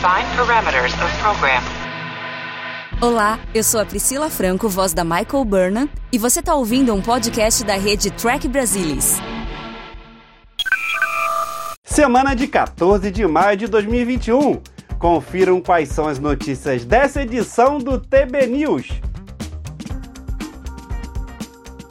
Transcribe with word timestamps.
Define 0.00 0.34
parameters 0.34 0.94
of 0.94 1.18
program. 1.20 1.62
Olá, 3.02 3.38
eu 3.54 3.62
sou 3.62 3.78
a 3.78 3.84
Priscila 3.84 4.30
Franco, 4.30 4.66
voz 4.66 4.94
da 4.94 5.04
Michael 5.04 5.44
Burnham, 5.44 5.90
e 6.10 6.16
você 6.16 6.40
está 6.40 6.54
ouvindo 6.54 6.94
um 6.94 7.02
podcast 7.02 7.62
da 7.64 7.74
rede 7.74 8.10
Track 8.10 8.48
Brasilis. 8.48 9.18
Semana 11.84 12.34
de 12.34 12.46
14 12.46 13.10
de 13.10 13.26
maio 13.26 13.58
de 13.58 13.66
2021. 13.66 14.62
Confiram 14.98 15.60
quais 15.60 15.90
são 15.90 16.08
as 16.08 16.18
notícias 16.18 16.82
dessa 16.86 17.20
edição 17.20 17.76
do 17.76 18.00
TB 18.00 18.46
News. 18.46 18.88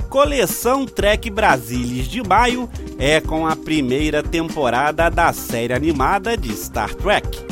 Coleção 0.10 0.88
Trek 0.88 1.30
Brasilis 1.30 2.08
de 2.08 2.28
maio 2.28 2.68
é 2.98 3.22
com 3.22 3.46
a 3.46 3.56
primeira 3.56 4.24
temporada 4.24 5.12
da 5.12 5.32
série 5.32 5.74
animada 5.76 6.36
de 6.36 6.52
Star 6.58 6.92
Trek. 6.96 7.49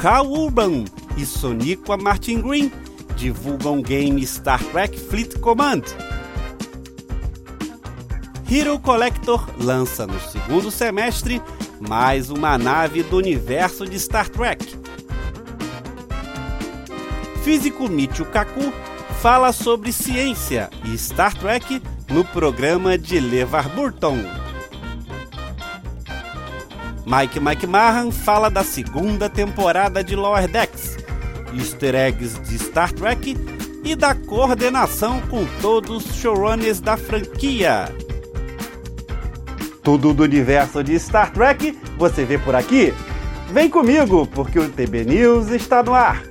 Cal 0.00 0.32
Urban 0.32 0.86
e 1.18 1.26
Soniqua 1.26 1.94
Martin 1.98 2.40
Green 2.40 2.72
divulgam 3.16 3.82
game 3.82 4.26
Star 4.26 4.58
Trek 4.64 4.98
Fleet 4.98 5.38
Command. 5.40 5.82
Hero 8.50 8.78
Collector 8.78 9.46
lança 9.60 10.06
no 10.06 10.18
segundo 10.18 10.70
semestre 10.70 11.42
mais 11.78 12.30
uma 12.30 12.56
nave 12.56 13.02
do 13.02 13.18
universo 13.18 13.84
de 13.84 14.00
Star 14.00 14.30
Trek. 14.30 14.74
Físico 17.44 17.86
Michio 17.86 18.24
Kaku 18.24 18.72
fala 19.20 19.52
sobre 19.52 19.92
ciência 19.92 20.70
e 20.82 20.96
Star 20.96 21.36
Trek 21.36 21.82
no 22.08 22.24
programa 22.24 22.96
de 22.96 23.20
Levar 23.20 23.68
Burton. 23.68 24.39
Mike 27.10 27.40
McMahon 27.40 28.12
fala 28.12 28.48
da 28.48 28.62
segunda 28.62 29.28
temporada 29.28 30.04
de 30.04 30.14
Lower 30.14 30.46
Decks, 30.46 30.96
easter 31.52 31.96
eggs 31.96 32.40
de 32.42 32.56
Star 32.56 32.92
Trek 32.92 33.36
e 33.82 33.96
da 33.96 34.14
coordenação 34.14 35.20
com 35.22 35.44
todos 35.60 36.06
os 36.06 36.14
showrunners 36.14 36.78
da 36.78 36.96
franquia. 36.96 37.92
Tudo 39.82 40.14
do 40.14 40.22
universo 40.22 40.84
de 40.84 40.96
Star 41.00 41.32
Trek 41.32 41.76
você 41.98 42.24
vê 42.24 42.38
por 42.38 42.54
aqui? 42.54 42.94
Vem 43.52 43.68
comigo, 43.68 44.24
porque 44.28 44.60
o 44.60 44.68
TB 44.68 45.04
News 45.06 45.48
está 45.48 45.82
no 45.82 45.92
ar. 45.92 46.29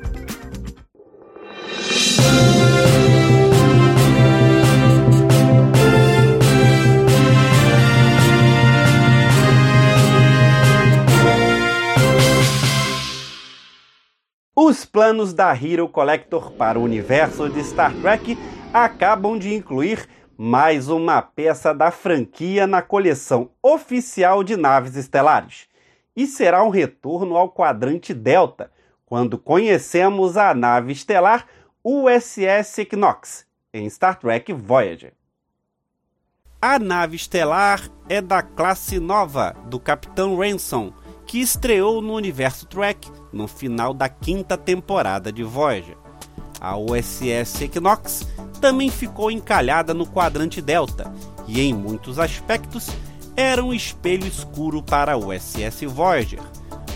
Os 14.62 14.84
planos 14.84 15.32
da 15.32 15.54
Hero 15.54 15.88
Collector 15.88 16.52
para 16.52 16.78
o 16.78 16.84
universo 16.84 17.48
de 17.48 17.64
Star 17.64 17.96
Trek 18.02 18.38
acabam 18.74 19.40
de 19.40 19.56
incluir 19.56 20.06
mais 20.38 20.90
uma 20.90 21.22
peça 21.22 21.74
da 21.74 21.92
franquia 21.92 22.68
na 22.68 22.82
coleção 22.82 23.52
oficial 23.64 24.44
de 24.44 24.58
naves 24.58 24.98
estelares. 24.98 25.70
E 26.14 26.28
será 26.28 26.62
um 26.62 26.68
retorno 26.70 27.38
ao 27.38 27.50
quadrante 27.50 28.14
Delta, 28.14 28.70
quando 29.06 29.38
conhecemos 29.38 30.36
a 30.36 30.54
nave 30.54 30.92
estelar 30.92 31.48
USS 31.82 32.80
Equinox, 32.80 33.46
em 33.74 33.90
Star 33.90 34.20
Trek 34.20 34.52
Voyager. 34.52 35.14
A 36.62 36.78
nave 36.78 37.16
estelar 37.16 37.90
é 38.10 38.20
da 38.20 38.42
classe 38.42 39.00
nova 39.00 39.56
do 39.68 39.80
Capitão 39.80 40.38
Ransom, 40.38 40.92
que 41.26 41.40
estreou 41.40 42.02
no 42.02 42.14
universo 42.14 42.68
Trek 42.68 43.10
no 43.32 43.48
final 43.48 43.94
da 43.94 44.10
quinta 44.10 44.58
temporada 44.58 45.32
de 45.32 45.44
Voyager. 45.44 45.98
A 46.60 46.78
USS 46.78 47.64
Equinox 47.64 48.28
também 48.60 48.90
ficou 48.90 49.32
encalhada 49.32 49.94
no 49.94 50.06
quadrante 50.06 50.62
Delta 50.62 51.12
e, 51.48 51.62
em 51.62 51.74
muitos 51.74 52.20
aspectos, 52.20 52.90
era 53.36 53.64
um 53.64 53.74
espelho 53.74 54.28
escuro 54.28 54.84
para 54.84 55.14
a 55.14 55.18
USS 55.18 55.86
Voyager, 55.86 56.42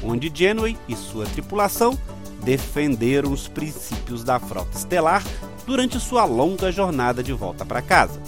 onde 0.04 0.32
Janeway 0.34 0.78
e 0.88 0.96
sua 0.96 1.26
tripulação 1.26 1.98
defenderam 2.44 3.32
os 3.32 3.48
princípios 3.48 4.24
da 4.24 4.40
frota 4.40 4.78
estelar 4.78 5.24
durante 5.66 6.00
sua 6.00 6.26
longa 6.26 6.72
jornada 6.72 7.24
de 7.24 7.32
volta 7.32 7.66
para 7.66 7.82
casa. 7.82 8.22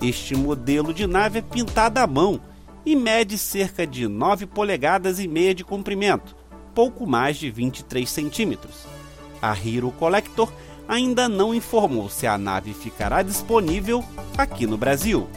Este 0.00 0.34
modelo 0.34 0.92
de 0.94 1.06
nave 1.06 1.40
é 1.40 1.42
pintado 1.42 2.00
à 2.00 2.06
mão 2.06 2.40
e 2.84 2.96
mede 2.96 3.38
cerca 3.38 3.86
de 3.86 4.08
9 4.08 4.46
polegadas 4.46 5.20
e 5.20 5.28
meia 5.28 5.54
de 5.54 5.62
comprimento, 5.62 6.34
pouco 6.74 7.06
mais 7.06 7.36
de 7.36 7.50
23 7.50 8.08
centímetros. 8.08 8.86
A 9.40 9.56
Hero 9.56 9.90
Collector 9.92 10.52
ainda 10.88 11.28
não 11.28 11.54
informou 11.54 12.08
se 12.08 12.26
a 12.26 12.36
nave 12.36 12.72
ficará 12.72 13.22
disponível 13.22 14.04
aqui 14.36 14.66
no 14.66 14.76
Brasil. 14.76 15.28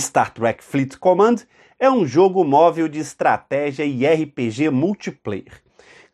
Star 0.00 0.32
Trek 0.32 0.62
Fleet 0.64 0.96
Command 0.98 1.36
é 1.78 1.90
um 1.90 2.06
jogo 2.06 2.44
móvel 2.44 2.88
de 2.88 2.98
estratégia 2.98 3.84
e 3.84 4.06
RPG 4.06 4.70
multiplayer. 4.70 5.62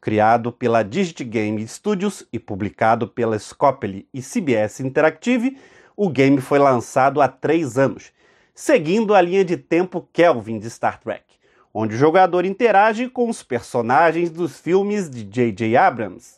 Criado 0.01 0.53
pela 0.53 0.83
Digit 0.83 1.25
Game 1.25 1.67
Studios 1.67 2.27
e 2.33 2.39
publicado 2.39 3.09
pela 3.09 3.39
Scopely 3.39 4.09
e 4.12 4.21
CBS 4.21 4.81
Interactive, 4.81 5.59
o 5.97 6.09
game 6.09 6.41
foi 6.41 6.59
lançado 6.59 7.21
há 7.21 7.29
três 7.29 7.79
anos, 7.79 8.12
seguindo 8.55 9.15
a 9.15 9.21
linha 9.21 9.45
de 9.45 9.57
tempo 9.57 10.09
Kelvin 10.12 10.59
de 10.59 10.71
Star 10.71 11.01
Trek, 11.01 11.25
onde 11.73 11.95
o 11.95 11.99
jogador 11.99 12.45
interage 12.45 13.09
com 13.09 13.29
os 13.29 13.43
personagens 13.43 14.31
dos 14.31 14.59
filmes 14.59 15.11
de 15.11 15.25
J.J. 15.25 15.77
Abrams. 15.77 16.37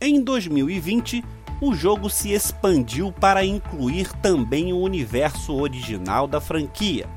Em 0.00 0.20
2020, 0.20 1.24
o 1.60 1.74
jogo 1.74 2.08
se 2.08 2.32
expandiu 2.32 3.12
para 3.12 3.44
incluir 3.44 4.12
também 4.22 4.72
o 4.72 4.78
universo 4.78 5.56
original 5.56 6.28
da 6.28 6.40
franquia. 6.40 7.08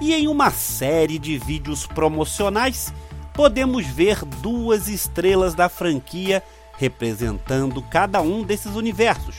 E 0.00 0.12
em 0.12 0.26
uma 0.26 0.50
série 0.50 1.18
de 1.18 1.38
vídeos 1.38 1.86
promocionais, 1.86 2.92
podemos 3.38 3.86
ver 3.86 4.24
duas 4.42 4.88
estrelas 4.88 5.54
da 5.54 5.68
franquia 5.68 6.42
representando 6.76 7.80
cada 7.82 8.20
um 8.20 8.42
desses 8.42 8.74
universos 8.74 9.36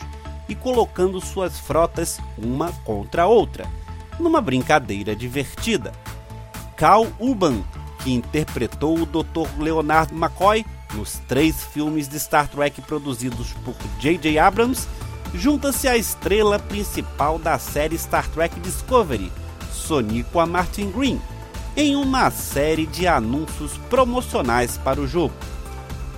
e 0.48 0.56
colocando 0.56 1.20
suas 1.20 1.60
frotas 1.60 2.18
uma 2.38 2.72
contra 2.86 3.24
a 3.24 3.28
outra, 3.28 3.68
numa 4.18 4.40
brincadeira 4.40 5.14
divertida. 5.14 5.92
Cal 6.78 7.08
Urban, 7.20 7.62
que 8.02 8.14
interpretou 8.14 9.00
o 9.00 9.06
Dr. 9.06 9.50
Leonard 9.62 10.14
McCoy 10.14 10.66
nos 10.94 11.20
três 11.28 11.62
filmes 11.62 12.08
de 12.08 12.18
Star 12.22 12.48
Trek 12.48 12.82
produzidos 12.84 13.52
por 13.66 13.76
J.J. 14.00 14.40
Abrams, 14.40 14.88
junta-se 15.34 15.90
à 15.90 15.98
estrela 15.98 16.58
principal 16.58 17.38
da 17.38 17.60
série 17.60 17.98
Star 17.98 18.30
Trek 18.30 18.58
Discovery, 18.62 19.30
Soniqua 19.74 20.46
Martin 20.46 20.90
Green, 20.90 21.20
em 21.76 21.96
uma 21.96 22.30
série 22.32 22.86
de 22.86 23.08
anúncios 23.08 23.78
promocionais 23.90 24.78
para 24.78 25.00
o 25.00 25.08
jogo. 25.08 25.34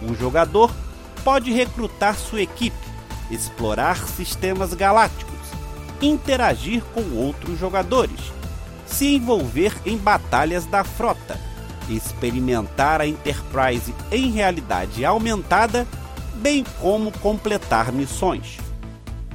O 0.02 0.16
jogador 0.16 0.72
pode 1.24 1.52
recrutar 1.52 2.16
sua 2.18 2.42
equipe, 2.42 2.76
explorar 3.30 3.98
sistemas 4.08 4.74
galácticos, 4.74 5.32
interagir 6.02 6.84
com 6.94 7.02
outros 7.16 7.60
jogadores, 7.60 8.20
se 8.86 9.16
envolver 9.16 9.74
em 9.86 9.98
batalhas 9.98 10.66
da 10.66 10.84
frota, 10.84 11.40
experimentar 11.90 13.02
a 13.02 13.08
Enterprise 13.08 13.94
em 14.12 14.32
realidade 14.32 15.06
aumentada, 15.06 15.88
bem 16.36 16.66
como 16.80 17.12
completar 17.20 17.92
missões. 17.92 18.58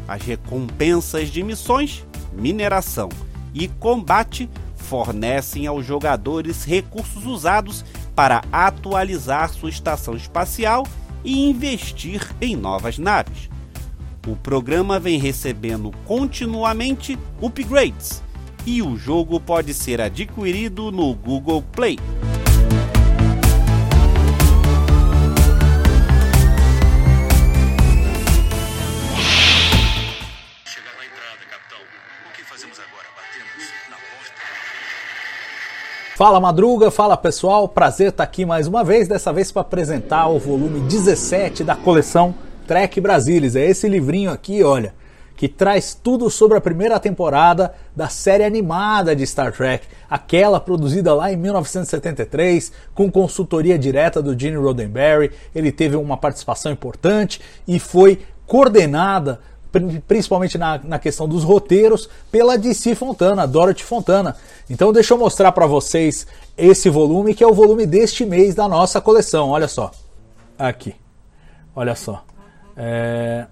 As 0.08 0.22
recompensas 0.22 1.30
de 1.30 1.42
missões, 1.42 2.04
mineração 2.32 3.08
e 3.54 3.68
combate 3.68 4.48
fornecem 4.86 5.66
aos 5.66 5.84
jogadores 5.84 6.64
recursos 6.64 7.26
usados 7.26 7.84
para 8.14 8.42
atualizar 8.50 9.52
sua 9.52 9.68
estação 9.68 10.16
espacial 10.16 10.86
e 11.24 11.48
investir 11.48 12.22
em 12.40 12.56
novas 12.56 12.96
naves. 12.96 13.50
O 14.26 14.34
programa 14.34 14.98
vem 14.98 15.18
recebendo 15.18 15.92
continuamente 16.06 17.18
upgrades 17.42 18.22
e 18.64 18.82
o 18.82 18.96
jogo 18.96 19.38
pode 19.38 19.74
ser 19.74 20.00
adquirido 20.00 20.90
no 20.90 21.14
Google 21.14 21.62
Play. 21.62 21.98
Fazemos 32.56 32.80
agora? 32.80 33.06
Batemos 33.14 33.70
na 33.90 33.96
porta? 33.96 34.32
Fala 36.16 36.40
Madruga, 36.40 36.90
fala 36.90 37.14
pessoal, 37.14 37.68
prazer 37.68 38.08
estar 38.08 38.24
aqui 38.24 38.46
mais 38.46 38.66
uma 38.66 38.82
vez, 38.82 39.06
dessa 39.06 39.30
vez 39.30 39.52
para 39.52 39.60
apresentar 39.60 40.26
o 40.28 40.38
volume 40.38 40.80
17 40.88 41.62
da 41.62 41.76
coleção 41.76 42.34
Trek 42.66 42.98
Brasilis. 42.98 43.56
É 43.56 43.66
esse 43.66 43.86
livrinho 43.86 44.30
aqui, 44.30 44.62
olha, 44.62 44.94
que 45.36 45.48
traz 45.48 45.94
tudo 45.94 46.30
sobre 46.30 46.56
a 46.56 46.60
primeira 46.60 46.98
temporada 46.98 47.74
da 47.94 48.08
série 48.08 48.44
animada 48.44 49.14
de 49.14 49.26
Star 49.26 49.52
Trek, 49.52 49.86
aquela 50.08 50.58
produzida 50.58 51.12
lá 51.12 51.30
em 51.30 51.36
1973, 51.36 52.72
com 52.94 53.10
consultoria 53.10 53.78
direta 53.78 54.22
do 54.22 54.38
Gene 54.38 54.56
Roddenberry. 54.56 55.30
Ele 55.54 55.70
teve 55.70 55.94
uma 55.94 56.16
participação 56.16 56.72
importante 56.72 57.38
e 57.68 57.78
foi 57.78 58.24
coordenada 58.46 59.40
principalmente 60.06 60.56
na, 60.58 60.78
na 60.82 60.98
questão 60.98 61.28
dos 61.28 61.44
roteiros, 61.44 62.08
pela 62.30 62.56
DC 62.56 62.94
Fontana, 62.94 63.46
Dorothy 63.46 63.84
Fontana. 63.84 64.36
Então 64.68 64.92
deixa 64.92 65.14
eu 65.14 65.18
mostrar 65.18 65.52
para 65.52 65.66
vocês 65.66 66.26
esse 66.56 66.88
volume, 66.88 67.34
que 67.34 67.44
é 67.44 67.46
o 67.46 67.54
volume 67.54 67.86
deste 67.86 68.24
mês 68.24 68.54
da 68.54 68.68
nossa 68.68 69.00
coleção. 69.00 69.50
Olha 69.50 69.68
só. 69.68 69.90
Aqui. 70.58 70.94
Olha 71.74 71.94
só. 71.94 72.24
É... 72.76 73.46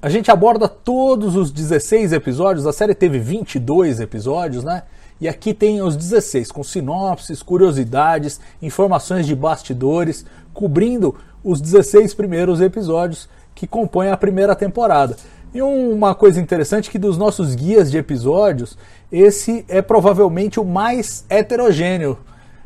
A 0.00 0.08
gente 0.08 0.30
aborda 0.30 0.68
todos 0.68 1.34
os 1.34 1.50
16 1.50 2.12
episódios, 2.12 2.66
a 2.66 2.72
série 2.72 2.94
teve 2.94 3.18
22 3.18 3.98
episódios, 3.98 4.62
né? 4.62 4.82
E 5.20 5.26
aqui 5.26 5.54
tem 5.54 5.80
os 5.80 5.96
16, 5.96 6.52
com 6.52 6.62
sinopses, 6.62 7.42
curiosidades, 7.42 8.38
informações 8.60 9.26
de 9.26 9.34
bastidores, 9.34 10.26
cobrindo 10.52 11.16
os 11.42 11.60
16 11.60 12.12
primeiros 12.12 12.60
episódios 12.60 13.28
que 13.56 13.66
compõem 13.66 14.10
a 14.10 14.16
primeira 14.16 14.54
temporada. 14.54 15.16
E 15.52 15.62
uma 15.62 16.14
coisa 16.14 16.38
interessante 16.38 16.90
é 16.90 16.92
que 16.92 16.98
dos 16.98 17.16
nossos 17.16 17.54
guias 17.54 17.90
de 17.90 17.96
episódios, 17.96 18.76
esse 19.10 19.64
é 19.66 19.80
provavelmente 19.80 20.60
o 20.60 20.64
mais 20.64 21.24
heterogêneo, 21.30 22.18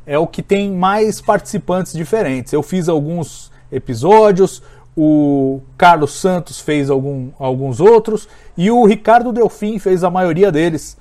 é 0.04 0.19
o 0.19 0.26
que 0.26 0.42
tem 0.42 0.72
mais 0.72 1.20
participantes 1.20 1.92
diferentes. 1.92 2.52
Eu 2.52 2.62
fiz 2.62 2.88
alguns 2.88 3.52
episódios, 3.70 4.60
o 4.96 5.60
Carlos 5.78 6.12
Santos 6.14 6.58
fez 6.58 6.90
algum, 6.90 7.31
alguns 7.38 7.78
outros 7.78 8.28
e 8.56 8.69
o 8.72 8.84
Ricardo 8.84 9.32
Delfim 9.32 9.78
fez 9.78 10.02
a 10.02 10.10
maioria 10.10 10.50
deles. 10.50 10.98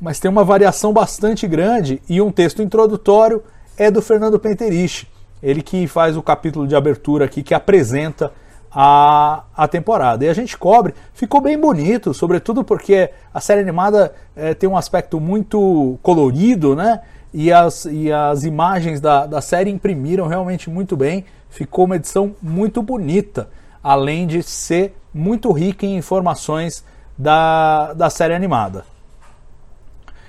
Mas 0.00 0.20
tem 0.20 0.30
uma 0.30 0.44
variação 0.44 0.92
bastante 0.92 1.48
grande 1.48 2.00
e 2.08 2.20
um 2.20 2.30
texto 2.30 2.62
introdutório 2.62 3.42
é 3.76 3.90
do 3.90 4.00
Fernando 4.00 4.38
Penteriche 4.38 5.11
ele 5.42 5.62
que 5.62 5.86
faz 5.86 6.16
o 6.16 6.22
capítulo 6.22 6.66
de 6.66 6.76
abertura 6.76 7.24
aqui 7.24 7.42
que 7.42 7.54
apresenta 7.54 8.32
a, 8.70 9.44
a 9.54 9.68
temporada. 9.68 10.24
E 10.24 10.28
a 10.28 10.34
gente 10.34 10.56
cobre, 10.56 10.94
ficou 11.12 11.40
bem 11.40 11.58
bonito, 11.58 12.14
sobretudo 12.14 12.64
porque 12.64 13.10
a 13.32 13.40
série 13.40 13.60
animada 13.60 14.14
é, 14.34 14.54
tem 14.54 14.68
um 14.68 14.76
aspecto 14.76 15.20
muito 15.20 15.98
colorido, 16.02 16.74
né? 16.74 17.00
E 17.34 17.52
as, 17.52 17.86
e 17.86 18.12
as 18.12 18.44
imagens 18.44 19.00
da, 19.00 19.26
da 19.26 19.40
série 19.40 19.70
imprimiram 19.70 20.26
realmente 20.26 20.70
muito 20.70 20.96
bem. 20.96 21.24
Ficou 21.50 21.86
uma 21.86 21.96
edição 21.96 22.34
muito 22.42 22.82
bonita, 22.82 23.48
além 23.82 24.26
de 24.26 24.42
ser 24.42 24.94
muito 25.12 25.50
rica 25.52 25.84
em 25.84 25.96
informações 25.96 26.84
da, 27.16 27.92
da 27.92 28.08
série 28.10 28.34
animada. 28.34 28.84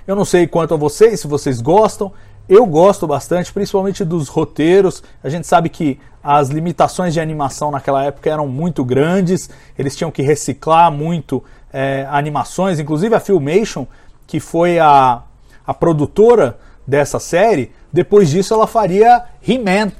Eu 0.06 0.14
não 0.14 0.24
sei 0.24 0.46
quanto 0.46 0.74
a 0.74 0.76
vocês, 0.76 1.20
se 1.20 1.26
vocês 1.26 1.60
gostam. 1.62 2.12
Eu 2.48 2.66
gosto 2.66 3.06
bastante, 3.06 3.52
principalmente 3.52 4.04
dos 4.04 4.28
roteiros. 4.28 5.02
A 5.22 5.30
gente 5.30 5.46
sabe 5.46 5.70
que 5.70 5.98
as 6.22 6.48
limitações 6.48 7.14
de 7.14 7.20
animação 7.20 7.70
naquela 7.70 8.04
época 8.04 8.30
eram 8.30 8.46
muito 8.46 8.84
grandes, 8.84 9.48
eles 9.78 9.96
tinham 9.96 10.10
que 10.10 10.22
reciclar 10.22 10.90
muito 10.90 11.42
é, 11.72 12.06
animações, 12.10 12.78
inclusive 12.78 13.14
a 13.14 13.20
Filmation, 13.20 13.86
que 14.26 14.40
foi 14.40 14.78
a, 14.78 15.22
a 15.66 15.74
produtora 15.74 16.58
dessa 16.86 17.18
série, 17.18 17.72
depois 17.92 18.30
disso 18.30 18.52
ela 18.52 18.66
faria 18.66 19.24
He-Man, 19.46 19.92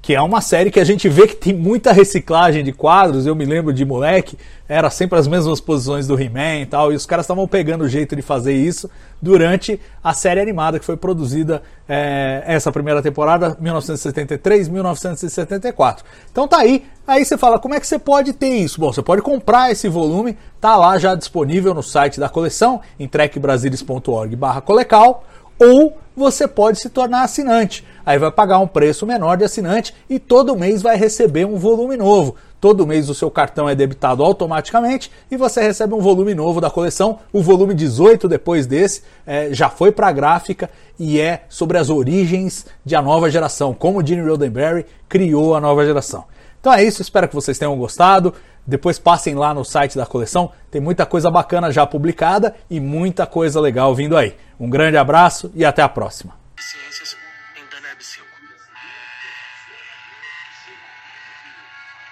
que 0.00 0.14
é 0.14 0.20
uma 0.22 0.40
série 0.40 0.70
que 0.70 0.80
a 0.80 0.84
gente 0.84 1.08
vê 1.08 1.26
que 1.26 1.34
tem 1.34 1.52
muita 1.52 1.92
reciclagem 1.92 2.64
de 2.64 2.72
quadros. 2.72 3.26
Eu 3.26 3.34
me 3.34 3.44
lembro 3.44 3.72
de 3.72 3.84
moleque, 3.84 4.38
era 4.68 4.88
sempre 4.90 5.18
as 5.18 5.26
mesmas 5.26 5.60
posições 5.60 6.06
do 6.06 6.18
He-Man 6.18 6.60
e 6.60 6.66
tal, 6.66 6.92
e 6.92 6.96
os 6.96 7.04
caras 7.04 7.24
estavam 7.24 7.46
pegando 7.48 7.84
o 7.84 7.88
jeito 7.88 8.14
de 8.14 8.22
fazer 8.22 8.54
isso 8.54 8.88
durante 9.20 9.80
a 10.02 10.14
série 10.14 10.40
animada 10.40 10.78
que 10.78 10.84
foi 10.84 10.96
produzida 10.96 11.62
é, 11.88 12.42
essa 12.46 12.70
primeira 12.70 13.02
temporada, 13.02 13.56
1973, 13.60 14.68
1974. 14.68 16.04
Então 16.30 16.46
tá 16.46 16.58
aí, 16.58 16.86
aí 17.06 17.24
você 17.24 17.36
fala, 17.36 17.58
como 17.58 17.74
é 17.74 17.80
que 17.80 17.86
você 17.86 17.98
pode 17.98 18.32
ter 18.32 18.48
isso? 18.48 18.80
Bom, 18.80 18.92
você 18.92 19.02
pode 19.02 19.20
comprar 19.20 19.72
esse 19.72 19.88
volume, 19.88 20.38
tá 20.60 20.76
lá 20.76 20.96
já 20.98 21.14
disponível 21.14 21.74
no 21.74 21.82
site 21.82 22.20
da 22.20 22.28
coleção, 22.28 22.80
em 22.98 23.08
trekbrasilis.org 23.08 24.36
barra 24.36 24.60
colecal, 24.60 25.24
ou 25.58 25.98
você 26.18 26.46
pode 26.46 26.80
se 26.80 26.90
tornar 26.90 27.22
assinante. 27.22 27.86
Aí 28.04 28.18
vai 28.18 28.30
pagar 28.30 28.58
um 28.58 28.66
preço 28.66 29.06
menor 29.06 29.36
de 29.36 29.44
assinante 29.44 29.94
e 30.10 30.18
todo 30.18 30.56
mês 30.56 30.82
vai 30.82 30.96
receber 30.96 31.46
um 31.46 31.56
volume 31.56 31.96
novo. 31.96 32.36
Todo 32.60 32.86
mês 32.86 33.08
o 33.08 33.14
seu 33.14 33.30
cartão 33.30 33.68
é 33.68 33.74
debitado 33.74 34.24
automaticamente 34.24 35.12
e 35.30 35.36
você 35.36 35.62
recebe 35.62 35.94
um 35.94 36.00
volume 36.00 36.34
novo 36.34 36.60
da 36.60 36.68
coleção. 36.68 37.20
O 37.32 37.40
volume 37.40 37.72
18 37.72 38.26
depois 38.28 38.66
desse 38.66 39.02
é, 39.24 39.54
já 39.54 39.70
foi 39.70 39.92
para 39.92 40.08
a 40.08 40.12
gráfica 40.12 40.68
e 40.98 41.20
é 41.20 41.44
sobre 41.48 41.78
as 41.78 41.88
origens 41.88 42.66
de 42.84 42.96
a 42.96 43.00
nova 43.00 43.30
geração, 43.30 43.72
como 43.72 44.04
Gene 44.04 44.28
Roddenberry 44.28 44.86
criou 45.08 45.54
a 45.54 45.60
nova 45.60 45.86
geração. 45.86 46.24
Então 46.60 46.72
é 46.72 46.82
isso, 46.82 47.00
espero 47.00 47.28
que 47.28 47.34
vocês 47.34 47.56
tenham 47.56 47.76
gostado. 47.78 48.34
Depois 48.68 48.98
passem 48.98 49.34
lá 49.34 49.54
no 49.54 49.64
site 49.64 49.96
da 49.96 50.04
coleção, 50.04 50.52
tem 50.70 50.78
muita 50.78 51.06
coisa 51.06 51.30
bacana 51.30 51.72
já 51.72 51.86
publicada 51.86 52.54
e 52.68 52.78
muita 52.78 53.26
coisa 53.26 53.58
legal 53.58 53.94
vindo 53.94 54.14
aí. 54.14 54.36
Um 54.60 54.68
grande 54.68 54.98
abraço 54.98 55.50
e 55.54 55.64
até 55.64 55.80
a 55.80 55.88
próxima. 55.88 56.38
Ciências 56.58 57.16
em 57.56 57.64
Daneb 57.70 57.98
5. 57.98 58.26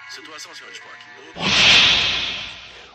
Situação, 0.09 0.55
senhor 0.55 0.71
Spock. 0.71 0.97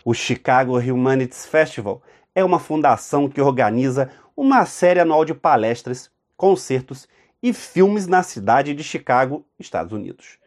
O 0.05 0.13
Chicago 0.13 0.81
Humanities 0.81 1.47
Festival 1.47 2.03
é 2.35 2.43
uma 2.43 2.59
fundação 2.59 3.29
que 3.29 3.41
organiza 3.41 4.11
uma 4.37 4.67
série 4.67 4.99
anual 4.99 5.25
de 5.25 5.35
palestras, 5.35 6.11
concertos 6.37 7.07
e 7.41 7.53
filmes 7.53 8.09
na 8.09 8.25
cidade 8.25 8.75
de 8.75 8.83
Chicago, 8.83 9.47
Estados 9.57 9.93
Unidos. 9.93 10.42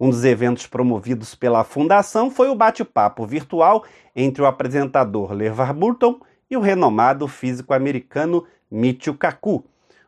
Um 0.00 0.10
dos 0.10 0.24
eventos 0.24 0.66
promovidos 0.66 1.34
pela 1.34 1.64
fundação 1.64 2.30
foi 2.30 2.48
o 2.48 2.54
bate-papo 2.54 3.26
virtual 3.26 3.84
entre 4.14 4.42
o 4.42 4.46
apresentador 4.46 5.32
LeVar 5.32 5.74
Burton 5.74 6.20
e 6.48 6.56
o 6.56 6.60
renomado 6.60 7.26
físico 7.26 7.74
americano 7.74 8.46
Michio 8.70 9.14
Kaku, 9.14 9.64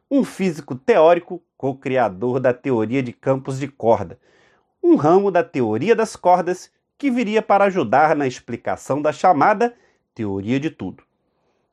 um 0.08 0.22
físico 0.22 0.76
teórico 0.76 1.42
co-criador 1.56 2.38
da 2.38 2.54
teoria 2.54 3.03
de 3.03 3.12
campos 3.12 3.58
de 3.58 3.67
corda, 3.67 4.19
um 4.82 4.94
ramo 4.94 5.31
da 5.31 5.43
teoria 5.43 5.96
das 5.96 6.15
cordas 6.15 6.70
que 6.96 7.10
viria 7.10 7.43
para 7.43 7.65
ajudar 7.65 8.15
na 8.15 8.26
explicação 8.26 9.03
da 9.03 9.12
chamada 9.12 9.74
teoria 10.15 10.60
de 10.60 10.70
tudo. 10.70 11.03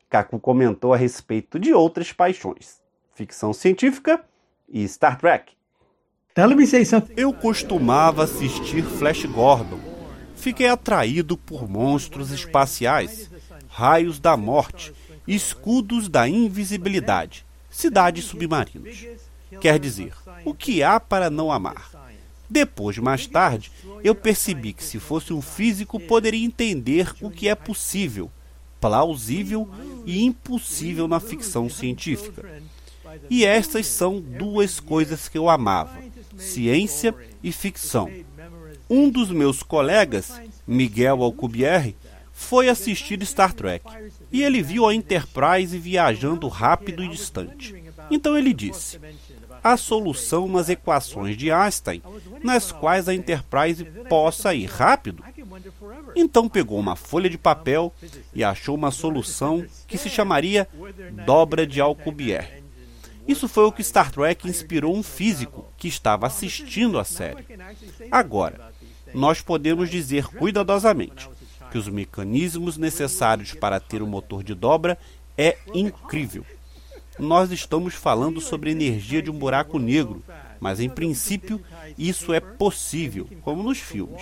Kaku 0.09 0.39
comentou 0.39 0.93
a 0.93 0.97
respeito 0.97 1.59
de 1.59 1.73
outras 1.73 2.11
paixões, 2.11 2.81
ficção 3.13 3.53
científica 3.53 4.23
e 4.67 4.87
Star 4.87 5.19
Trek. 5.19 5.56
Eu 7.17 7.33
costumava 7.33 8.23
assistir 8.23 8.83
Flash 8.83 9.25
Gordon. 9.25 9.79
Fiquei 10.35 10.67
atraído 10.67 11.35
por 11.35 11.67
monstros 11.67 12.29
espaciais, 12.29 13.27
raios 13.67 14.19
da 14.19 14.37
morte, 14.37 14.93
escudos 15.27 16.07
da 16.07 16.29
invisibilidade, 16.29 17.43
cidades 17.71 18.25
submarinas. 18.25 19.03
Quer 19.59 19.79
dizer, 19.79 20.13
o 20.45 20.53
que 20.53 20.83
há 20.83 20.99
para 20.99 21.31
não 21.31 21.51
amar? 21.51 21.89
Depois, 22.47 22.99
mais 22.99 23.25
tarde, 23.25 23.71
eu 24.03 24.13
percebi 24.13 24.73
que 24.73 24.83
se 24.83 24.99
fosse 24.99 25.33
um 25.33 25.41
físico 25.41 25.99
poderia 25.99 26.45
entender 26.45 27.15
o 27.19 27.31
que 27.31 27.49
é 27.49 27.55
possível, 27.55 28.29
plausível 28.79 29.67
e 30.05 30.23
impossível 30.23 31.07
na 31.07 31.19
ficção 31.19 31.67
científica. 31.67 32.61
E 33.27 33.43
estas 33.43 33.87
são 33.87 34.21
duas 34.21 34.79
coisas 34.79 35.27
que 35.27 35.37
eu 35.37 35.49
amava 35.49 35.97
ciência 36.37 37.13
e 37.43 37.51
ficção. 37.51 38.09
Um 38.89 39.09
dos 39.09 39.29
meus 39.31 39.61
colegas, 39.63 40.39
Miguel 40.65 41.21
Alcubierre, 41.21 41.95
foi 42.31 42.69
assistir 42.69 43.23
Star 43.25 43.53
Trek 43.53 43.83
e 44.31 44.43
ele 44.43 44.61
viu 44.61 44.87
a 44.87 44.93
Enterprise 44.93 45.77
viajando 45.77 46.47
rápido 46.47 47.03
e 47.03 47.07
distante. 47.09 47.83
Então 48.11 48.37
ele 48.37 48.53
disse: 48.53 48.99
a 49.63 49.75
solução 49.75 50.47
nas 50.47 50.69
equações 50.69 51.35
de 51.35 51.51
Einstein, 51.51 52.01
nas 52.43 52.71
quais 52.71 53.09
a 53.09 53.13
Enterprise 53.13 53.83
possa 54.07 54.53
ir 54.53 54.67
rápido? 54.67 55.23
Então 56.15 56.47
pegou 56.47 56.79
uma 56.79 56.95
folha 56.95 57.29
de 57.29 57.37
papel 57.37 57.93
e 58.33 58.43
achou 58.43 58.75
uma 58.75 58.91
solução 58.91 59.65
que 59.87 59.97
se 59.97 60.09
chamaria 60.09 60.67
dobra 61.25 61.65
de 61.65 61.81
Alcubierre. 61.81 62.56
Isso 63.27 63.47
foi 63.47 63.65
o 63.65 63.71
que 63.71 63.83
Star 63.83 64.11
Trek 64.11 64.47
inspirou 64.47 64.95
um 64.95 65.03
físico 65.03 65.67
que 65.77 65.87
estava 65.87 66.25
assistindo 66.25 66.97
a 66.97 67.03
série. 67.03 67.45
Agora, 68.09 68.71
nós 69.13 69.41
podemos 69.41 69.89
dizer 69.89 70.27
cuidadosamente 70.27 71.29
que 71.69 71.77
os 71.77 71.89
mecanismos 71.89 72.77
necessários 72.77 73.53
para 73.53 73.79
ter 73.79 74.01
um 74.01 74.07
motor 74.07 74.43
de 74.43 74.55
dobra 74.55 74.97
é 75.37 75.57
incrível. 75.73 76.45
Nós 77.19 77.51
estamos 77.51 77.93
falando 77.95 78.39
sobre 78.39 78.69
a 78.69 78.73
energia 78.73 79.21
de 79.21 79.29
um 79.29 79.37
buraco 79.37 79.77
negro, 79.77 80.23
mas 80.59 80.79
em 80.79 80.89
princípio 80.89 81.61
isso 81.97 82.33
é 82.33 82.39
possível, 82.39 83.27
como 83.41 83.61
nos 83.61 83.79
filmes. 83.79 84.21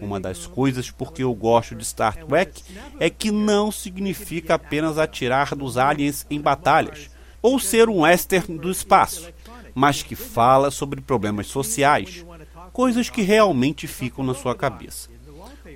Uma 0.00 0.20
das 0.20 0.46
coisas 0.46 0.90
porque 0.90 1.22
eu 1.22 1.34
gosto 1.34 1.74
de 1.74 1.84
Star 1.84 2.24
Trek 2.26 2.62
é 3.00 3.10
que 3.10 3.30
não 3.30 3.72
significa 3.72 4.54
apenas 4.54 4.98
atirar 4.98 5.54
dos 5.54 5.76
aliens 5.76 6.26
em 6.30 6.40
batalhas 6.40 7.13
ou 7.44 7.58
ser 7.58 7.90
um 7.90 8.00
western 8.00 8.56
do 8.56 8.70
espaço, 8.70 9.30
mas 9.74 10.02
que 10.02 10.16
fala 10.16 10.70
sobre 10.70 11.02
problemas 11.02 11.46
sociais, 11.46 12.24
coisas 12.72 13.10
que 13.10 13.20
realmente 13.20 13.86
ficam 13.86 14.24
na 14.24 14.32
sua 14.32 14.54
cabeça. 14.54 15.10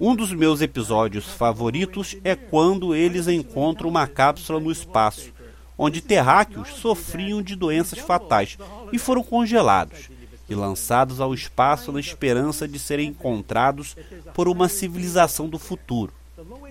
Um 0.00 0.16
dos 0.16 0.32
meus 0.32 0.62
episódios 0.62 1.26
favoritos 1.26 2.16
é 2.24 2.34
quando 2.34 2.94
eles 2.94 3.28
encontram 3.28 3.90
uma 3.90 4.06
cápsula 4.06 4.58
no 4.58 4.72
espaço, 4.72 5.30
onde 5.76 6.00
terráqueos 6.00 6.70
sofriam 6.70 7.42
de 7.42 7.54
doenças 7.54 7.98
fatais 7.98 8.56
e 8.90 8.98
foram 8.98 9.22
congelados 9.22 10.08
e 10.48 10.54
lançados 10.54 11.20
ao 11.20 11.34
espaço 11.34 11.92
na 11.92 12.00
esperança 12.00 12.66
de 12.66 12.78
serem 12.78 13.10
encontrados 13.10 13.94
por 14.32 14.48
uma 14.48 14.70
civilização 14.70 15.46
do 15.46 15.58
futuro. 15.58 16.14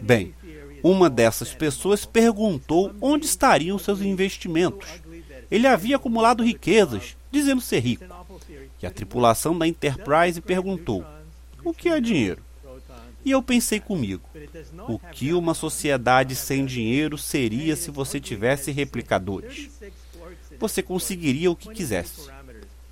Bem, 0.01 0.34
uma 0.89 1.10
dessas 1.10 1.53
pessoas 1.53 2.06
perguntou 2.06 2.94
onde 3.01 3.25
estariam 3.25 3.77
seus 3.77 4.01
investimentos. 4.01 4.88
Ele 5.50 5.67
havia 5.67 5.96
acumulado 5.96 6.44
riquezas, 6.44 7.15
dizendo 7.32 7.62
ser 7.62 7.79
rico. 7.79 8.06
E 8.82 8.86
a 8.86 8.91
tripulação 8.91 9.58
da 9.58 9.67
Enterprise 9.67 10.39
perguntou: 10.41 11.06
O 11.63 11.74
que 11.74 11.89
é 11.89 12.00
dinheiro? 12.00 12.41
E 13.25 13.32
eu 13.32 13.44
pensei 13.44 13.79
comigo: 13.79 14.24
o 14.88 14.98
que 14.98 15.34
uma 15.34 15.53
sociedade 15.53 16.36
sem 16.36 16.65
dinheiro 16.65 17.17
seria 17.17 17.75
se 17.75 17.91
você 17.91 18.20
tivesse 18.20 18.72
replicadores? 18.72 19.70
Você 20.58 20.82
conseguiria 20.82 21.51
o 21.51 21.56
que 21.56 21.70
quisesse. 21.70 22.29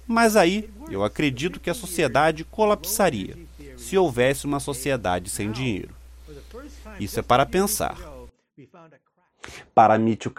Mas 0.05 0.35
aí, 0.35 0.69
eu 0.89 1.03
acredito 1.03 1.59
que 1.59 1.69
a 1.69 1.73
sociedade 1.73 2.43
colapsaria 2.43 3.37
se 3.77 3.97
houvesse 3.97 4.45
uma 4.45 4.59
sociedade 4.59 5.29
sem 5.29 5.51
dinheiro. 5.51 5.94
Isso 6.99 7.19
é 7.19 7.23
para 7.23 7.45
pensar. 7.45 7.97
Para 9.73 9.97
Michio 9.97 10.33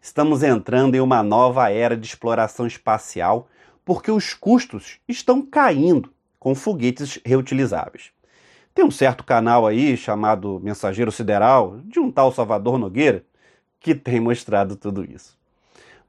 estamos 0.00 0.42
entrando 0.42 0.94
em 0.94 1.00
uma 1.00 1.22
nova 1.22 1.70
era 1.70 1.96
de 1.96 2.06
exploração 2.06 2.66
espacial 2.66 3.48
porque 3.84 4.10
os 4.10 4.34
custos 4.34 5.00
estão 5.08 5.40
caindo 5.40 6.12
com 6.38 6.54
foguetes 6.54 7.18
reutilizáveis. 7.24 8.10
Tem 8.74 8.84
um 8.84 8.90
certo 8.90 9.24
canal 9.24 9.66
aí 9.66 9.96
chamado 9.96 10.60
Mensageiro 10.62 11.10
Sideral, 11.10 11.80
de 11.84 11.98
um 11.98 12.12
tal 12.12 12.30
Salvador 12.30 12.78
Nogueira, 12.78 13.24
que 13.80 13.94
tem 13.94 14.20
mostrado 14.20 14.76
tudo 14.76 15.04
isso. 15.04 15.36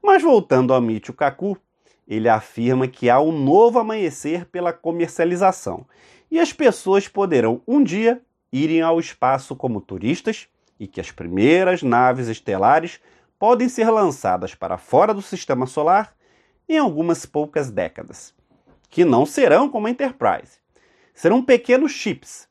Mas 0.02 0.22
voltando 0.22 0.72
ao 0.72 0.80
Michio 0.80 1.12
Kaku, 1.12 1.58
ele 2.06 2.28
afirma 2.28 2.86
que 2.86 3.08
há 3.08 3.20
um 3.20 3.32
novo 3.32 3.78
amanhecer 3.78 4.44
pela 4.44 4.72
comercialização 4.72 5.86
e 6.30 6.38
as 6.38 6.52
pessoas 6.52 7.08
poderão 7.08 7.60
um 7.66 7.82
dia 7.82 8.20
irem 8.52 8.82
ao 8.82 8.98
espaço 8.98 9.54
como 9.54 9.80
turistas 9.80 10.48
e 10.78 10.86
que 10.86 11.00
as 11.00 11.10
primeiras 11.10 11.82
naves 11.82 12.28
estelares 12.28 13.00
podem 13.38 13.68
ser 13.68 13.90
lançadas 13.90 14.54
para 14.54 14.78
fora 14.78 15.14
do 15.14 15.22
sistema 15.22 15.66
solar 15.66 16.14
em 16.68 16.78
algumas 16.78 17.26
poucas 17.26 17.70
décadas, 17.70 18.34
que 18.88 19.04
não 19.04 19.26
serão 19.26 19.68
como 19.68 19.86
a 19.86 19.90
Enterprise. 19.90 20.58
Serão 21.14 21.42
pequenos 21.42 21.92
chips, 21.92 22.48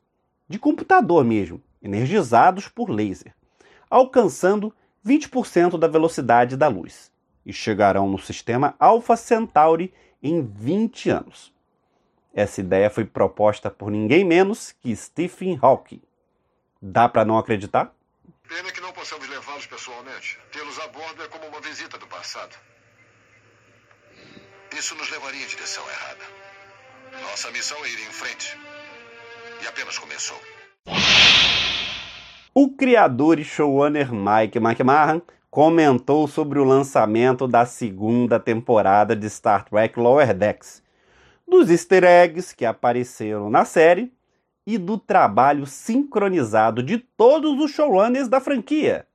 de 0.47 0.59
computador 0.59 1.23
mesmo, 1.23 1.61
energizados 1.81 2.67
por 2.67 2.89
laser, 2.89 3.33
alcançando 3.89 4.73
20% 5.05 5.77
da 5.77 5.87
velocidade 5.87 6.57
da 6.57 6.67
luz, 6.67 7.11
e 7.45 7.53
chegarão 7.53 8.09
no 8.09 8.19
sistema 8.19 8.75
Alpha 8.77 9.15
Centauri 9.15 9.93
em 10.21 10.41
20 10.41 11.09
anos. 11.09 11.53
Essa 12.39 12.61
ideia 12.61 12.89
foi 12.89 13.03
proposta 13.03 13.69
por 13.69 13.91
ninguém 13.91 14.23
menos 14.23 14.71
que 14.71 14.95
Stephen 14.95 15.59
Hawking. 15.61 16.01
Dá 16.81 17.09
para 17.09 17.25
não 17.25 17.37
acreditar? 17.37 17.93
Pena 18.47 18.71
que 18.71 18.79
não 18.79 18.93
possamos 18.93 19.27
levá-los 19.27 19.67
pessoalmente. 19.67 20.39
Tê-los 20.49 20.79
a 20.79 20.87
bordo 20.87 21.21
é 21.21 21.27
como 21.27 21.45
uma 21.47 21.59
visita 21.59 21.97
do 21.97 22.07
passado. 22.07 22.55
Isso 24.73 24.95
nos 24.95 25.11
levaria 25.11 25.43
em 25.43 25.47
direção 25.47 25.83
errada. 25.89 26.23
Nossa 27.23 27.51
missão 27.51 27.77
é 27.83 27.89
ir 27.89 28.07
em 28.07 28.13
frente. 28.13 28.57
E 29.61 29.67
apenas 29.67 29.99
começou. 29.99 30.39
O 32.53 32.71
criador 32.71 33.37
e 33.37 33.43
showrunner 33.43 34.13
Mike 34.13 34.59
McMahon 34.59 35.21
comentou 35.51 36.25
sobre 36.25 36.57
o 36.57 36.63
lançamento 36.63 37.49
da 37.49 37.65
segunda 37.65 38.39
temporada 38.39 39.13
de 39.13 39.29
Star 39.29 39.65
Trek 39.65 39.99
Lower 39.99 40.33
Decks, 40.33 40.81
dos 41.49 41.69
easter 41.69 42.03
eggs 42.03 42.53
que 42.55 42.65
apareceram 42.65 43.49
na 43.49 43.65
série 43.65 44.11
e 44.65 44.77
do 44.77 44.97
trabalho 44.97 45.65
sincronizado 45.65 46.83
de 46.83 46.99
todos 46.99 47.59
os 47.59 47.71
showrunners 47.71 48.27
da 48.27 48.39
franquia. 48.39 49.07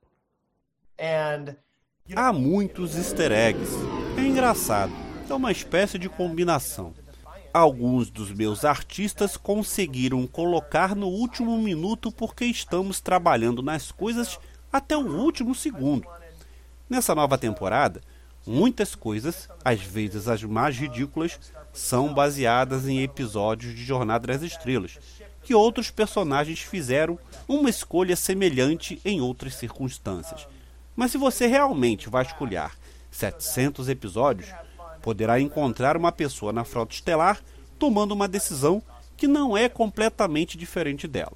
Há 2.15 2.33
muitos 2.33 2.95
easter 2.97 3.31
eggs. 3.31 3.71
É 4.17 4.21
engraçado. 4.21 4.91
É 5.29 5.33
uma 5.33 5.51
espécie 5.51 5.97
de 5.97 6.09
combinação. 6.09 6.93
Alguns 7.53 8.11
dos 8.11 8.31
meus 8.31 8.65
artistas 8.65 9.37
conseguiram 9.37 10.27
colocar 10.27 10.93
no 10.93 11.07
último 11.07 11.57
minuto 11.57 12.11
porque 12.11 12.45
estamos 12.45 12.99
trabalhando 12.99 13.63
nas 13.63 13.91
coisas 13.91 14.37
até 14.71 14.95
o 14.97 15.07
último 15.07 15.55
segundo. 15.55 16.05
Nessa 16.89 17.15
nova 17.15 17.37
temporada, 17.37 18.01
muitas 18.45 18.93
coisas, 18.93 19.49
às 19.63 19.81
vezes 19.81 20.27
as 20.27 20.43
mais 20.43 20.77
ridículas, 20.77 21.39
são 21.75 22.13
baseadas 22.13 22.87
em 22.87 23.03
episódios 23.03 23.75
de 23.75 23.83
Jornada 23.83 24.27
das 24.27 24.41
Estrelas, 24.41 24.97
que 25.43 25.53
outros 25.53 25.91
personagens 25.91 26.59
fizeram 26.59 27.19
uma 27.47 27.69
escolha 27.69 28.15
semelhante 28.15 28.99
em 29.05 29.21
outras 29.21 29.53
circunstâncias. 29.55 30.47
Mas 30.95 31.11
se 31.11 31.17
você 31.17 31.45
realmente 31.45 32.09
vasculhar 32.09 32.75
700 33.11 33.89
episódios, 33.89 34.49
poderá 35.01 35.39
encontrar 35.39 35.95
uma 35.95 36.11
pessoa 36.11 36.51
na 36.51 36.63
frota 36.63 36.95
estelar 36.95 37.39
tomando 37.77 38.13
uma 38.13 38.27
decisão 38.27 38.81
que 39.15 39.27
não 39.27 39.55
é 39.55 39.69
completamente 39.69 40.57
diferente 40.57 41.07
dela. 41.07 41.35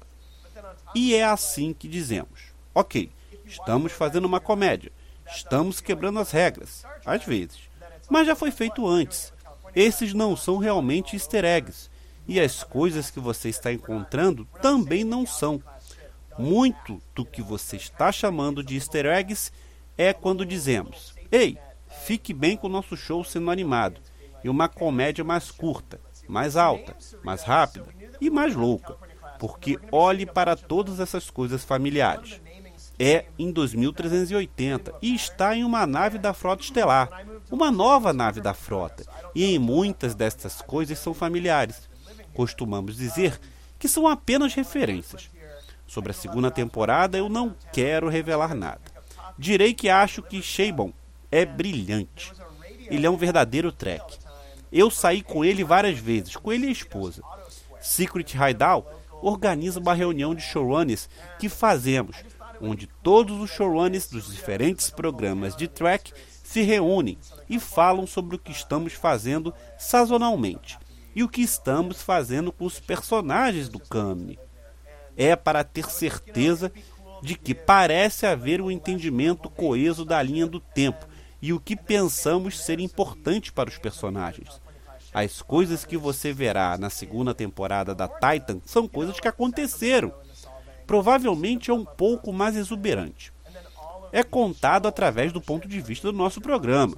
E 0.94 1.14
é 1.14 1.22
assim 1.22 1.72
que 1.72 1.86
dizemos: 1.86 2.40
ok, 2.74 3.10
estamos 3.44 3.92
fazendo 3.92 4.24
uma 4.24 4.40
comédia, 4.40 4.90
Estamos 5.34 5.80
quebrando 5.80 6.18
as 6.18 6.30
regras, 6.30 6.84
às 7.04 7.24
vezes. 7.24 7.58
Mas 8.08 8.26
já 8.26 8.34
foi 8.34 8.50
feito 8.50 8.86
antes. 8.86 9.32
Esses 9.74 10.14
não 10.14 10.36
são 10.36 10.58
realmente 10.58 11.14
easter 11.14 11.44
eggs. 11.44 11.90
E 12.26 12.38
as 12.40 12.62
coisas 12.62 13.10
que 13.10 13.18
você 13.18 13.48
está 13.48 13.72
encontrando 13.72 14.46
também 14.60 15.04
não 15.04 15.26
são. 15.26 15.62
Muito 16.38 17.00
do 17.14 17.24
que 17.24 17.42
você 17.42 17.76
está 17.76 18.12
chamando 18.12 18.62
de 18.62 18.76
easter 18.76 19.06
eggs 19.06 19.52
é 19.96 20.12
quando 20.12 20.46
dizemos: 20.46 21.14
Ei, 21.30 21.58
fique 22.04 22.32
bem 22.32 22.56
com 22.56 22.66
o 22.66 22.70
nosso 22.70 22.96
show 22.96 23.24
sendo 23.24 23.50
animado. 23.50 24.00
E 24.42 24.48
uma 24.48 24.68
comédia 24.68 25.24
mais 25.24 25.50
curta, 25.50 26.00
mais 26.28 26.56
alta, 26.56 26.96
mais 27.22 27.42
rápida 27.42 27.86
e 28.20 28.30
mais 28.30 28.54
louca. 28.54 28.96
Porque 29.38 29.78
olhe 29.90 30.24
para 30.24 30.56
todas 30.56 31.00
essas 31.00 31.30
coisas 31.30 31.64
familiares 31.64 32.40
é 33.00 33.24
em 33.38 33.50
2380 33.50 34.92
e 35.00 35.14
está 35.14 35.56
em 35.56 35.64
uma 35.64 35.86
nave 35.86 36.18
da 36.18 36.34
frota 36.34 36.62
estelar, 36.62 37.08
uma 37.50 37.70
nova 37.70 38.12
nave 38.12 38.40
da 38.40 38.54
frota, 38.54 39.04
e 39.34 39.44
em 39.44 39.58
muitas 39.58 40.14
destas 40.14 40.62
coisas 40.62 40.98
são 40.98 41.12
familiares. 41.12 41.88
Costumamos 42.34 42.96
dizer 42.96 43.38
que 43.78 43.88
são 43.88 44.06
apenas 44.06 44.54
referências. 44.54 45.30
Sobre 45.86 46.12
a 46.12 46.14
segunda 46.14 46.50
temporada 46.50 47.18
eu 47.18 47.28
não 47.28 47.54
quero 47.72 48.08
revelar 48.08 48.54
nada. 48.54 48.82
Direi 49.38 49.74
que 49.74 49.88
acho 49.88 50.22
que 50.22 50.42
Sheibon 50.42 50.92
é 51.30 51.44
brilhante. 51.44 52.32
Ele 52.88 53.06
é 53.06 53.10
um 53.10 53.16
verdadeiro 53.16 53.72
trek. 53.72 54.18
Eu 54.70 54.90
saí 54.90 55.22
com 55.22 55.44
ele 55.44 55.64
várias 55.64 55.98
vezes, 55.98 56.36
com 56.36 56.52
ele 56.52 56.66
e 56.66 56.68
a 56.68 56.72
esposa. 56.72 57.22
Secret 57.80 58.34
Hideout 58.34 58.86
organiza 59.22 59.80
uma 59.80 59.94
reunião 59.94 60.34
de 60.34 60.42
showrunners 60.42 61.08
que 61.38 61.48
fazemos 61.48 62.16
onde 62.60 62.86
todos 63.02 63.40
os 63.40 63.50
showrunners 63.50 64.08
dos 64.08 64.30
diferentes 64.30 64.90
programas 64.90 65.56
de 65.56 65.66
track 65.66 66.12
se 66.42 66.62
reúnem 66.62 67.18
e 67.50 67.60
falam 67.60 68.06
sobre 68.06 68.36
o 68.36 68.38
que 68.38 68.52
estamos 68.52 68.94
fazendo 68.94 69.52
sazonalmente 69.76 70.78
e 71.14 71.22
o 71.22 71.28
que 71.28 71.42
estamos 71.42 72.00
fazendo 72.00 72.50
com 72.52 72.64
os 72.64 72.80
personagens 72.80 73.68
do 73.68 73.78
Kami. 73.78 74.38
É 75.16 75.36
para 75.36 75.64
ter 75.64 75.90
certeza 75.90 76.72
de 77.22 77.34
que 77.36 77.54
parece 77.54 78.24
haver 78.24 78.62
um 78.62 78.70
entendimento 78.70 79.50
coeso 79.50 80.04
da 80.04 80.22
linha 80.22 80.46
do 80.46 80.60
tempo 80.60 81.06
e 81.42 81.52
o 81.52 81.60
que 81.60 81.76
pensamos 81.76 82.58
ser 82.58 82.80
importante 82.80 83.52
para 83.52 83.68
os 83.68 83.76
personagens. 83.76 84.60
As 85.12 85.42
coisas 85.42 85.84
que 85.84 85.96
você 85.96 86.32
verá 86.32 86.78
na 86.78 86.88
segunda 86.88 87.34
temporada 87.34 87.94
da 87.94 88.06
Titan 88.06 88.60
são 88.64 88.86
coisas 88.86 89.18
que 89.18 89.26
aconteceram 89.26 90.14
provavelmente 90.90 91.70
é 91.70 91.74
um 91.74 91.84
pouco 91.84 92.32
mais 92.32 92.56
exuberante. 92.56 93.32
é 94.12 94.24
contado 94.24 94.88
através 94.88 95.32
do 95.32 95.40
ponto 95.40 95.68
de 95.68 95.80
vista 95.80 96.10
do 96.10 96.18
nosso 96.18 96.40
programa. 96.40 96.96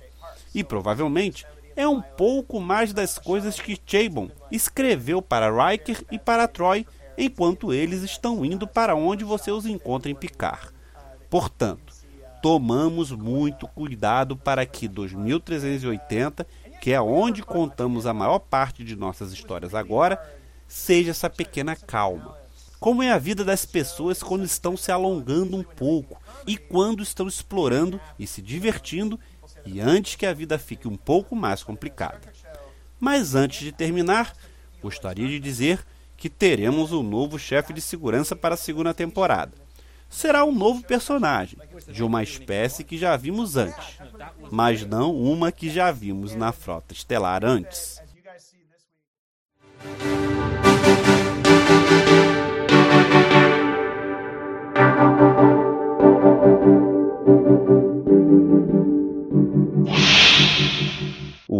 E 0.54 0.62
provavelmente 0.62 1.46
é 1.74 1.86
um 1.88 2.00
pouco 2.00 2.60
mais 2.60 2.92
das 2.92 3.18
coisas 3.18 3.58
que 3.58 3.78
Chabon 3.86 4.30
escreveu 4.50 5.22
para 5.22 5.50
Riker 5.50 6.04
e 6.10 6.18
para 6.18 6.48
Troy 6.48 6.86
enquanto 7.16 7.72
eles 7.72 8.02
estão 8.02 8.44
indo 8.44 8.66
para 8.66 8.94
onde 8.94 9.24
você 9.24 9.50
os 9.50 9.66
encontra 9.66 10.10
em 10.10 10.14
Picard. 10.14 10.68
Portanto, 11.28 11.94
tomamos 12.42 13.10
muito 13.10 13.66
cuidado 13.68 14.36
para 14.36 14.66
que 14.66 14.88
2380, 14.88 16.46
que 16.80 16.92
é 16.92 17.00
onde 17.00 17.42
contamos 17.42 18.06
a 18.06 18.12
maior 18.12 18.40
parte 18.40 18.82
de 18.84 18.96
nossas 18.96 19.32
histórias 19.32 19.74
agora, 19.74 20.20
seja 20.66 21.12
essa 21.12 21.30
pequena 21.30 21.76
calma. 21.76 22.36
Como 22.80 23.00
é 23.00 23.12
a 23.12 23.18
vida 23.18 23.44
das 23.44 23.64
pessoas 23.64 24.24
quando 24.24 24.44
estão 24.44 24.76
se 24.76 24.90
alongando 24.90 25.56
um 25.56 25.62
pouco 25.62 26.20
e 26.44 26.56
quando 26.56 27.00
estão 27.00 27.28
explorando 27.28 28.00
e 28.18 28.26
se 28.26 28.42
divertindo 28.42 29.20
e 29.64 29.80
antes 29.80 30.16
que 30.16 30.26
a 30.26 30.32
vida 30.32 30.58
fique 30.58 30.88
um 30.88 30.96
pouco 30.96 31.34
mais 31.34 31.62
complicada. 31.62 32.20
Mas 32.98 33.34
antes 33.34 33.60
de 33.60 33.72
terminar, 33.72 34.32
gostaria 34.80 35.26
de 35.26 35.40
dizer 35.40 35.84
que 36.16 36.28
teremos 36.28 36.92
um 36.92 37.02
novo 37.02 37.38
chefe 37.38 37.72
de 37.72 37.80
segurança 37.80 38.36
para 38.36 38.54
a 38.54 38.58
segunda 38.58 38.94
temporada. 38.94 39.52
Será 40.08 40.44
um 40.44 40.52
novo 40.52 40.82
personagem, 40.82 41.58
de 41.88 42.04
uma 42.04 42.22
espécie 42.22 42.84
que 42.84 42.98
já 42.98 43.16
vimos 43.16 43.56
antes, 43.56 43.98
mas 44.50 44.84
não 44.84 45.16
uma 45.16 45.50
que 45.50 45.70
já 45.70 45.90
vimos 45.90 46.34
na 46.34 46.52
frota 46.52 46.92
estelar 46.92 47.44
antes. 47.44 48.00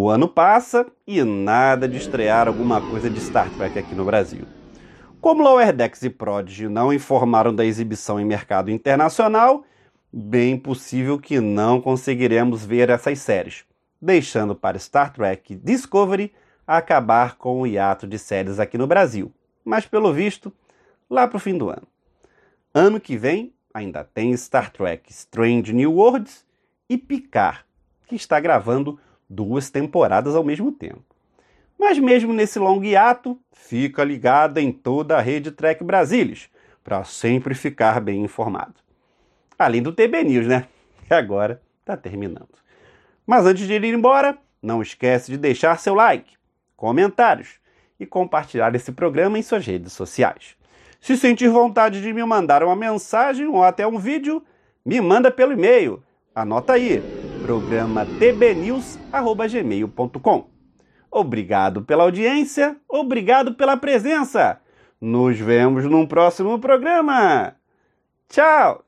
O 0.02 0.08
ano 0.08 0.26
passa 0.26 0.84
e 1.06 1.22
nada 1.22 1.86
de 1.86 1.96
estrear 1.96 2.48
alguma 2.48 2.80
coisa 2.80 3.08
de 3.08 3.20
Star 3.20 3.48
Trek 3.50 3.78
aqui 3.78 3.94
no 3.94 4.04
Brasil. 4.04 4.44
Como 5.20 5.44
Lower 5.44 5.72
Decks 5.72 6.02
e 6.02 6.10
Prodigy 6.10 6.68
não 6.68 6.92
informaram 6.92 7.54
da 7.54 7.64
exibição 7.64 8.18
em 8.18 8.24
mercado 8.24 8.68
internacional, 8.68 9.64
bem 10.12 10.58
possível 10.58 11.20
que 11.20 11.38
não 11.38 11.80
conseguiremos 11.80 12.64
ver 12.64 12.90
essas 12.90 13.20
séries, 13.20 13.64
deixando 14.00 14.56
para 14.56 14.76
Star 14.76 15.12
Trek 15.12 15.54
Discovery 15.54 16.32
acabar 16.66 17.36
com 17.36 17.60
o 17.60 17.66
hiato 17.68 18.04
de 18.04 18.18
séries 18.18 18.58
aqui 18.58 18.76
no 18.76 18.88
Brasil, 18.88 19.32
mas 19.64 19.86
pelo 19.86 20.12
visto, 20.12 20.52
lá 21.08 21.28
para 21.28 21.36
o 21.36 21.40
fim 21.40 21.56
do 21.56 21.70
ano. 21.70 21.86
Ano 22.74 22.98
que 22.98 23.16
vem 23.16 23.54
ainda 23.72 24.02
tem 24.02 24.36
Star 24.36 24.72
Trek 24.72 25.12
Strange 25.12 25.72
New 25.72 25.92
Worlds 25.92 26.44
e 26.88 26.98
Picard, 26.98 27.60
que 28.08 28.16
está 28.16 28.40
gravando 28.40 28.98
duas 29.32 29.70
temporadas 29.70 30.34
ao 30.34 30.44
mesmo 30.44 30.70
tempo. 30.70 31.02
Mas 31.78 31.98
mesmo 31.98 32.32
nesse 32.32 32.58
longo 32.58 32.84
hiato, 32.84 33.38
fica 33.52 34.04
ligado 34.04 34.58
em 34.58 34.70
toda 34.70 35.16
a 35.16 35.20
rede 35.20 35.50
Trek 35.50 35.82
Brasilis, 35.82 36.48
para 36.84 37.02
sempre 37.04 37.54
ficar 37.54 38.00
bem 38.00 38.22
informado. 38.22 38.74
Além 39.58 39.82
do 39.82 39.92
TB 39.92 40.24
News, 40.24 40.46
né? 40.46 40.66
Que 41.06 41.14
agora 41.14 41.60
está 41.80 41.96
terminando. 41.96 42.48
Mas 43.26 43.44
antes 43.44 43.66
de 43.66 43.74
ir 43.74 43.84
embora, 43.84 44.38
não 44.62 44.80
esquece 44.80 45.30
de 45.30 45.36
deixar 45.36 45.78
seu 45.78 45.94
like, 45.94 46.34
comentários 46.76 47.56
e 47.98 48.06
compartilhar 48.06 48.74
esse 48.74 48.92
programa 48.92 49.38
em 49.38 49.42
suas 49.42 49.66
redes 49.66 49.92
sociais. 49.92 50.56
Se 51.00 51.16
sentir 51.16 51.48
vontade 51.48 52.00
de 52.00 52.12
me 52.12 52.24
mandar 52.24 52.62
uma 52.62 52.76
mensagem 52.76 53.46
ou 53.46 53.62
até 53.62 53.86
um 53.86 53.98
vídeo, 53.98 54.42
me 54.84 55.00
manda 55.00 55.30
pelo 55.30 55.52
e-mail. 55.52 56.02
Anota 56.34 56.74
aí, 56.74 57.02
programa 57.42 58.06
tbnews.gmail.com. 58.18 60.50
Obrigado 61.10 61.82
pela 61.82 62.04
audiência, 62.04 62.76
obrigado 62.88 63.54
pela 63.54 63.76
presença. 63.76 64.58
Nos 65.00 65.38
vemos 65.38 65.84
num 65.84 66.06
próximo 66.06 66.58
programa. 66.58 67.54
Tchau! 68.28 68.84